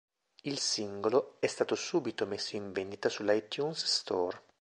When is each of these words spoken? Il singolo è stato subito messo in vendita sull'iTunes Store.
Il 0.45 0.57
singolo 0.57 1.35
è 1.39 1.45
stato 1.45 1.75
subito 1.75 2.25
messo 2.25 2.55
in 2.55 2.71
vendita 2.71 3.07
sull'iTunes 3.07 3.85
Store. 3.85 4.41